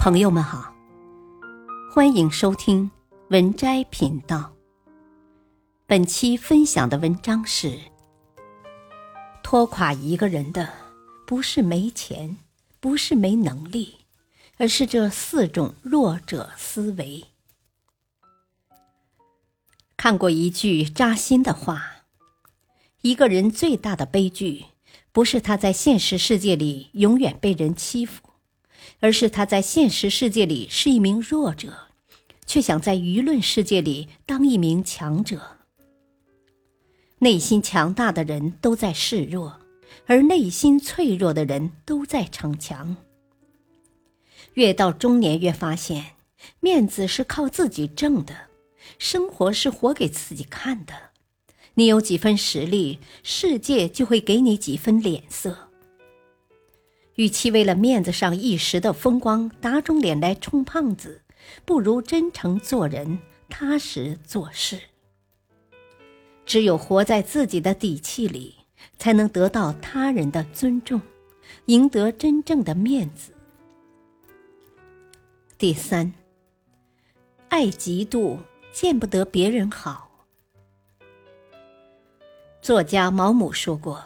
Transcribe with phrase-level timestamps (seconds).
[0.00, 0.74] 朋友们好，
[1.92, 2.90] 欢迎收听
[3.28, 4.50] 文摘频道。
[5.86, 7.78] 本期分享的文章是：
[9.42, 10.72] 拖垮一个人的
[11.26, 12.38] 不是没钱，
[12.80, 13.96] 不是没能力，
[14.56, 17.26] 而是这四种弱者思维。
[19.98, 22.04] 看过一句扎心的话：
[23.02, 24.64] 一个人最大的悲剧，
[25.12, 28.29] 不是他在现实世界里永远被人欺负。
[29.00, 31.74] 而是他在现实世界里是一名弱者，
[32.46, 35.40] 却想在舆论世界里当一名强者。
[37.18, 39.60] 内心强大的人都在示弱，
[40.06, 42.96] 而内心脆弱的人都在逞强。
[44.54, 46.12] 越到中年，越发现
[46.60, 48.34] 面子是靠自己挣的，
[48.98, 50.94] 生活是活给自己看的。
[51.74, 55.69] 你有几分实力，世界就会给你几分脸色。
[57.16, 61.22] 与其为了面子上一时的风光打肿脸来充胖子，
[61.64, 64.80] 不如真诚做人，踏实做事。
[66.46, 68.54] 只有活在自己的底气里，
[68.98, 71.00] 才能得到他人的尊重，
[71.66, 73.32] 赢得真正的面子。
[75.58, 76.12] 第三，
[77.48, 78.38] 爱嫉妒，
[78.72, 80.08] 见不得别人好。
[82.62, 84.02] 作家毛姆说过。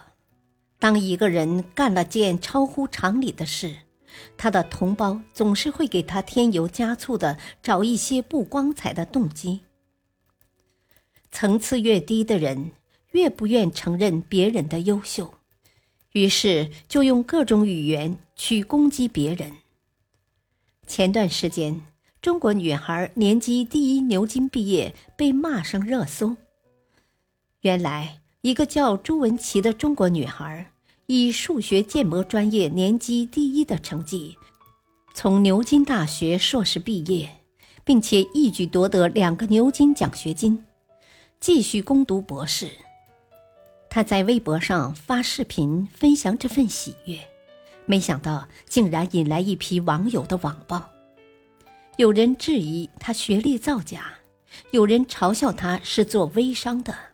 [0.85, 3.75] 当一个人干了件超乎常理的事，
[4.37, 9.63] 他的同胞总是会给他添油加醋的找一些不光彩的动机。
[11.33, 12.73] 层次越低的人，
[13.13, 15.33] 越不愿承认别人的优秀，
[16.13, 19.53] 于是就用各种语言去攻击别人。
[20.87, 21.81] 前段时间，
[22.21, 26.37] 中国女孩年级第一牛津毕业被骂上热搜。
[27.63, 30.73] 原来，一个叫朱文琪的中国女孩。
[31.07, 34.39] 以数学建模专业年级第一的成绩，
[35.13, 37.29] 从牛津大学硕士毕业，
[37.85, 40.65] 并且一举夺得两个牛津奖学金，
[41.41, 42.71] 继续攻读博士。
[43.91, 47.19] 他在微博上发视频分享这份喜悦，
[47.85, 50.91] 没想到竟然引来一批网友的网暴。
[51.99, 54.15] 有人质疑他学历造假，
[54.71, 57.14] 有人嘲笑他是做微商的。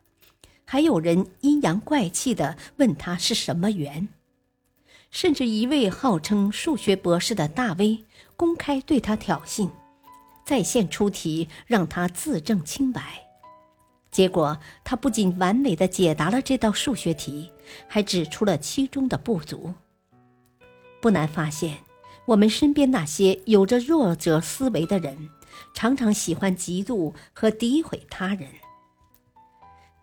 [0.72, 4.06] 还有人阴阳怪气的问他是什么缘，
[5.10, 8.04] 甚至一位号称数学博士的大 V
[8.36, 9.68] 公开对他挑衅，
[10.46, 13.02] 在线出题让他自证清白。
[14.12, 17.50] 结果他不仅完美的解答了这道数学题，
[17.88, 19.74] 还指出了其中的不足。
[21.02, 21.78] 不难发现，
[22.26, 25.30] 我们身边那些有着弱者思维的人，
[25.74, 28.48] 常常喜欢嫉妒和诋毁他人。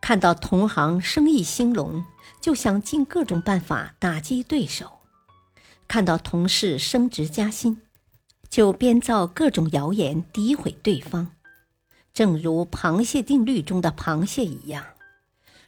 [0.07, 2.05] 看到同行生意兴隆，
[2.39, 4.85] 就想尽各种办法打击对手；
[5.85, 7.81] 看到同事升职加薪，
[8.49, 11.33] 就编造各种谣言诋毁对方。
[12.13, 14.85] 正如螃蟹定律中的螃蟹一样，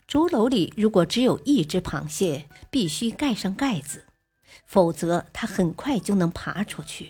[0.07, 4.05] 竹篓里如果只有一只螃蟹，必须盖上盖子，
[4.65, 7.07] 否则它很快就能爬出去；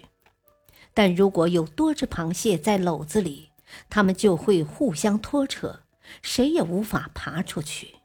[0.95, 3.51] 但如果有多只螃蟹在篓子里，
[3.87, 5.81] 它们就会互相拖扯。
[6.21, 7.95] 谁也无法爬出去。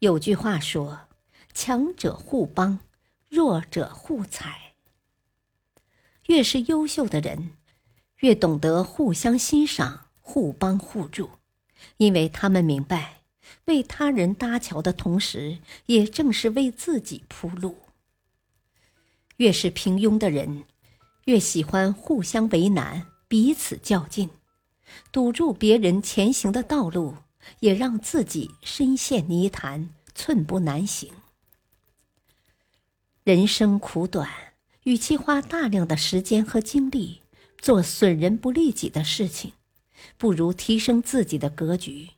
[0.00, 1.08] 有句话说
[1.52, 2.78] ：“强者互帮，
[3.28, 4.74] 弱者互踩。”
[6.26, 7.52] 越是优秀的人，
[8.18, 11.30] 越懂得互相欣赏、互帮互助，
[11.96, 13.22] 因为他们明白，
[13.64, 17.78] 为他人搭桥的同时，也正是为自己铺路。
[19.38, 20.64] 越是平庸的人，
[21.24, 24.30] 越喜欢互相为难、彼此较劲。
[25.10, 27.16] 堵住别人前行的道路，
[27.60, 31.10] 也让自己深陷泥潭，寸步难行。
[33.24, 34.28] 人生苦短，
[34.84, 37.20] 与其花大量的时间和精力
[37.58, 39.52] 做损人不利己的事情，
[40.16, 42.08] 不如提升自己的格局，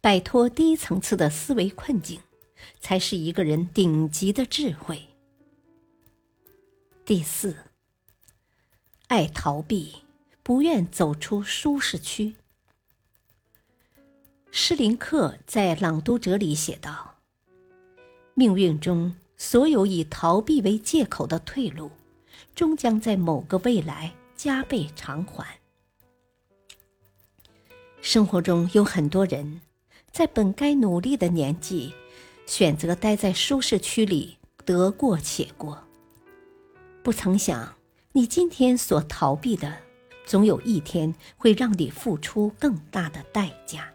[0.00, 2.20] 摆脱低层次的思维困境，
[2.80, 5.08] 才是一个人顶级的智慧。
[7.04, 7.56] 第四，
[9.08, 10.07] 爱逃避。
[10.48, 12.34] 不愿走出舒适区。
[14.50, 17.16] 施林克在《朗读者》里写道
[18.32, 21.90] ：“命运中所有以逃避为借口的退路，
[22.54, 25.58] 终将在某个未来加倍偿还。”
[28.00, 29.60] 生活中有很多人，
[30.10, 31.92] 在本该努力的年纪，
[32.46, 35.84] 选择待在舒适区里得过且过，
[37.02, 37.74] 不曾想
[38.12, 39.86] 你今天所逃避的。
[40.28, 43.92] 总有一天会让你付出更大的代价。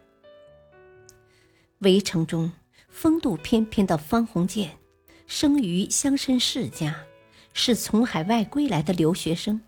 [1.79, 2.51] 围城中
[2.89, 4.79] 风度翩翩的方鸿渐，
[5.27, 7.05] 生于乡绅世家，
[7.53, 9.61] 是从海外归来的留学生，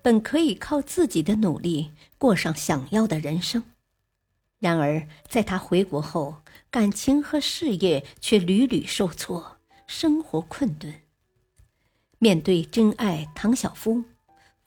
[0.00, 3.62] 本可以靠自己的努力过上想要的人生，
[4.58, 6.36] 然而在他回国后，
[6.70, 10.94] 感情和事业却屡屡受挫，生活困顿。
[12.18, 14.04] 面对真爱唐晓夫，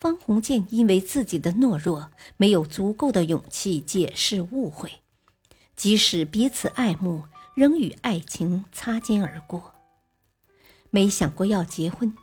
[0.03, 4.91] 方鸿渐因为自己的懦弱，没有足够的勇气解释误会，
[5.77, 7.23] 即使彼此爱慕，
[7.55, 9.75] 仍与爱情擦肩而过。
[10.89, 12.13] 没想过要结婚，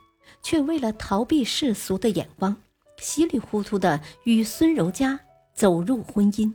[0.43, 2.55] 却为了逃避世俗的眼光。
[2.99, 5.19] 稀里糊涂的与孙柔嘉
[5.55, 6.53] 走入婚姻，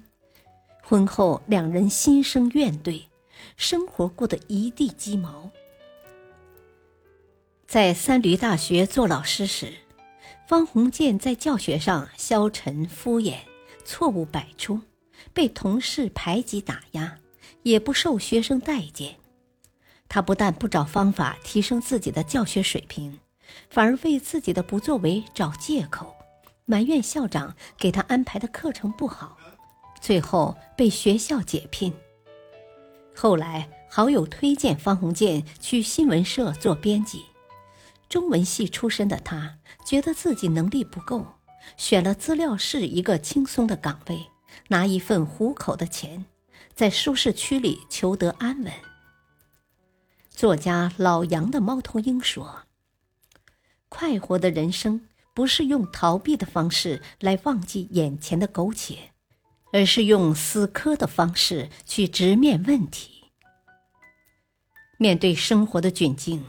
[0.81, 3.03] 婚后两人心生怨怼，
[3.57, 5.51] 生活过得一地鸡毛。
[7.67, 9.73] 在三闾大学做老师时，
[10.47, 13.39] 方鸿渐在教学上消沉敷衍，
[13.85, 14.81] 错误百出，
[15.33, 17.19] 被同事排挤打压，
[17.65, 19.17] 也不受学生待见。
[20.09, 23.19] 他不但不找方法提升自己的教学水平，
[23.69, 26.15] 反而为自己的不作为找借口。
[26.65, 29.37] 埋怨校长给他安排的课程不好，
[30.01, 31.93] 最后被学校解聘。
[33.17, 37.25] 后来好友推荐方鸿渐去新闻社做编辑，
[38.17, 41.35] 中文系出身的他觉得自己能力不够，
[41.77, 44.29] 选了资料室一个轻松的岗位，
[44.69, 46.25] 拿一份糊口的钱，
[46.75, 48.73] 在舒适区里求得安稳。
[50.31, 52.63] 作家老杨的猫头鹰说
[53.91, 59.13] ：“快活的人生。”不是用逃避的方式来忘记眼前的苟且，
[59.75, 63.25] 而是用死磕的方式去直面问题。
[64.97, 66.43] 面对生活的窘境，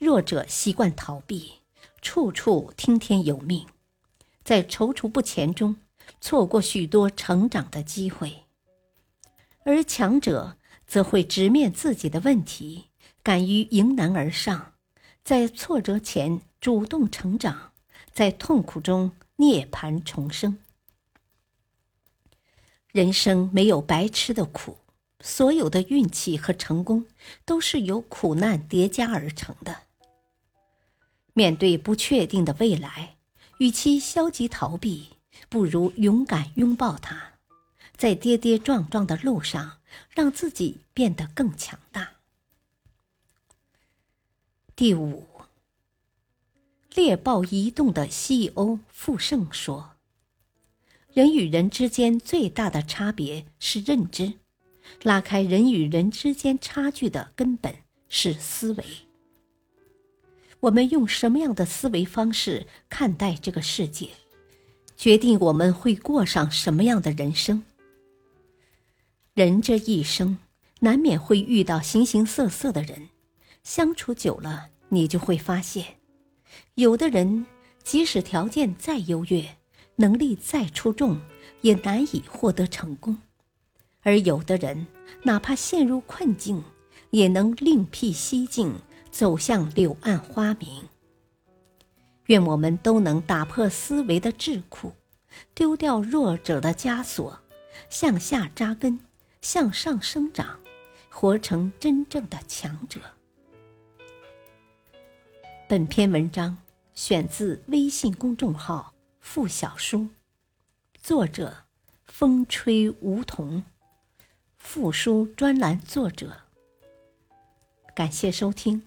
[0.00, 1.60] 弱者习惯逃避，
[2.02, 3.66] 处处听天由命，
[4.42, 5.76] 在踌躇不前中
[6.20, 8.46] 错过许多成长的机会；
[9.64, 10.56] 而强者
[10.86, 12.86] 则会直面自己的问题，
[13.22, 14.72] 敢于迎难而上，
[15.22, 17.70] 在挫折前主动成长。
[18.12, 20.58] 在痛苦中涅槃重生。
[22.88, 24.78] 人生没有白吃的苦，
[25.20, 27.06] 所有的运气和成功
[27.44, 29.82] 都是由苦难叠加而成的。
[31.40, 33.16] 面对不确定的未来，
[33.60, 35.06] 与其消极逃避，
[35.48, 37.38] 不如勇敢拥抱它，
[37.96, 39.78] 在跌跌撞撞的路上，
[40.10, 42.16] 让自己变得更强大。
[44.76, 45.26] 第五。
[46.94, 49.92] 猎豹移动的 CEO 傅盛说
[51.14, 54.34] ：“人与人之间最大的差别是认知，
[55.02, 57.74] 拉开人与人之间差距的根本
[58.10, 58.84] 是思维。
[60.60, 64.08] 我们用什么样的思维方式看待这个世界，
[64.96, 67.62] 决定我们会过上什么样的人生。
[69.32, 70.38] 人这一生
[70.80, 73.08] 难免会遇到形形色色的人，
[73.62, 75.84] 相处久了，你就会发现。”
[76.74, 77.46] 有的人，
[77.82, 79.56] 即使条件再优越，
[79.96, 81.20] 能力再出众，
[81.62, 83.14] 也难以获得成功；
[84.02, 84.86] 而有的人，
[85.22, 86.62] 哪怕陷入困境，
[87.10, 88.74] 也能另辟蹊径，
[89.10, 90.88] 走向柳暗花明。
[92.26, 94.92] 愿我们都能打破思维的桎梏，
[95.54, 97.40] 丢掉弱者的枷锁，
[97.88, 99.00] 向下扎根，
[99.40, 100.60] 向上生长，
[101.08, 103.00] 活成真正的强者。
[105.68, 106.58] 本篇文章
[106.94, 110.08] 选自微信公众号“付小书”，
[111.02, 111.64] 作者
[112.06, 113.64] 风吹梧桐，
[114.58, 116.36] 附书专栏作者。
[117.94, 118.82] 感谢收听，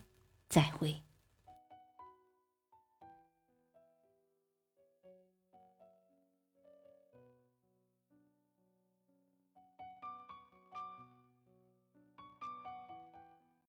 [0.54, 1.03] 再会。